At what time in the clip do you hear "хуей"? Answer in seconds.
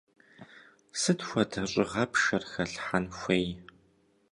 3.17-3.47